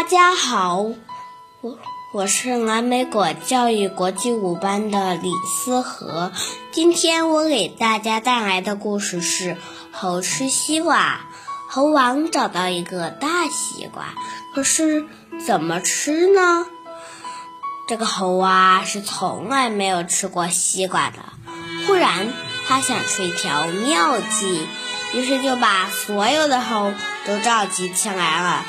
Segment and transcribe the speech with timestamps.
[0.00, 0.92] 大家好，
[1.60, 1.76] 我
[2.14, 6.30] 我是蓝莓果教育国际五班的李思和。
[6.70, 9.54] 今天我给大家带来的故事是
[9.90, 11.14] 《猴吃西瓜》。
[11.68, 14.14] 猴王找到一个大西瓜，
[14.54, 15.04] 可是
[15.44, 16.66] 怎么吃呢？
[17.88, 21.16] 这个猴啊是从来没有吃过西瓜的。
[21.88, 22.28] 忽然，
[22.68, 24.64] 他想出一条妙计，
[25.14, 26.94] 于是就把所有的猴
[27.26, 28.64] 都召集起来了。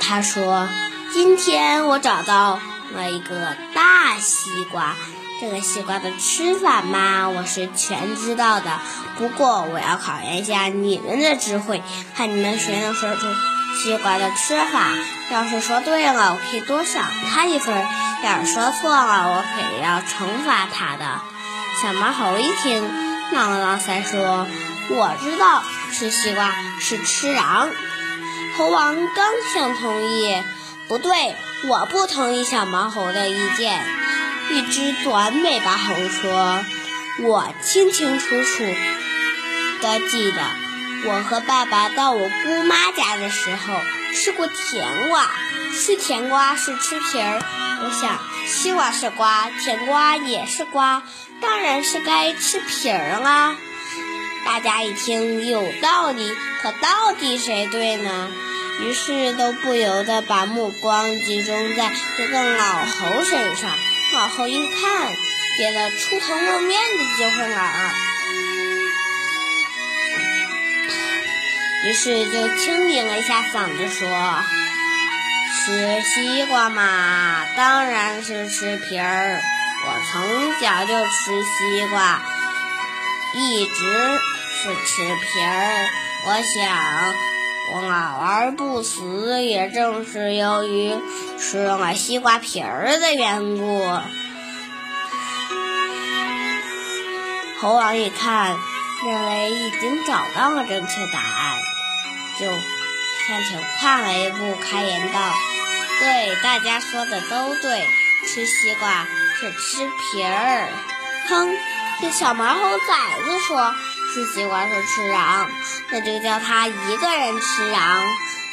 [0.00, 0.68] 他说
[1.12, 2.60] ：“今天我找到
[2.94, 4.96] 了一个大西瓜，
[5.40, 8.80] 这个西瓜的吃法嘛，我是全知道的。
[9.18, 11.82] 不过我要考验一下你们的智慧，
[12.16, 13.26] 看你们谁能说出
[13.82, 14.80] 西瓜的吃法。
[15.30, 17.74] 要是说对了，我可以多赏他一分；
[18.24, 21.20] 要是说错了，我可以要惩罚他的。”
[21.82, 22.82] 小毛猴一听，
[23.32, 24.46] 挠了挠腮说
[24.90, 25.62] ：“我知道，
[25.92, 27.68] 吃西瓜是吃瓤。”
[28.58, 30.42] 猴王刚想同意，
[30.88, 31.36] 不对，
[31.68, 33.80] 我不同意小毛猴的意见。
[34.50, 36.64] 一只短尾巴猴说
[37.22, 38.64] ：“我清清楚楚
[39.80, 40.42] 的记得，
[41.04, 43.74] 我和爸爸到我姑妈家的时候
[44.12, 45.30] 吃过甜瓜。
[45.72, 47.40] 吃甜瓜是吃皮儿，
[47.84, 51.04] 我想西瓜是瓜，甜瓜也是瓜，
[51.40, 53.54] 当然是该吃皮儿啦。”
[54.48, 58.30] 大家一听有道理，可到底谁对呢？
[58.80, 63.70] 于是都不由得把目光集中在这个老猴身上。
[64.14, 65.14] 老猴一看，
[65.58, 67.70] 憋得出头露面的机会了，
[71.84, 74.08] 于是就清顶了一下嗓子说
[75.60, 79.42] ：“吃西瓜嘛，当然是吃皮儿。
[79.84, 82.22] 我从小就吃西瓜，
[83.34, 84.18] 一直
[84.62, 85.88] 是吃皮儿。
[86.26, 87.14] 我想。”
[87.70, 90.96] 我老而不死，也正是由于
[91.38, 93.86] 吃了西瓜皮儿的缘故。
[97.60, 98.56] 猴王一看，
[99.04, 101.58] 认为已经找到了正确答案，
[102.40, 105.20] 就向前跨了一步，开言道
[106.00, 107.86] ：“对，大家说的都对，
[108.26, 109.06] 吃西瓜
[109.38, 110.70] 是吃皮儿。”
[111.28, 111.54] 哼，
[112.00, 113.74] 这小毛猴崽子说。
[114.12, 115.46] 吃西瓜是吃瓤，
[115.90, 117.78] 那就叫他一个人吃瓤，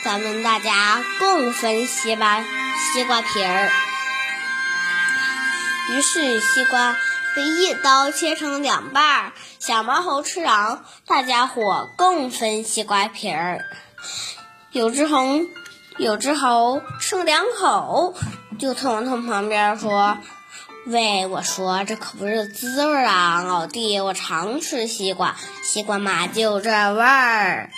[0.03, 3.71] 咱们大家共分西瓜西瓜皮儿。
[5.91, 6.95] 于是西瓜
[7.35, 13.63] 被一刀切成两半儿，小毛猴吃瓤，大家伙共分西瓜皮儿。
[14.71, 15.41] 有只猴，
[15.97, 18.13] 有只猴吃了两口，
[18.59, 20.17] 就冲冲旁边说。
[20.87, 27.71] 喂，我说这可不是滋味儿啊，老弟，我常吃西瓜，西瓜嘛就这味儿。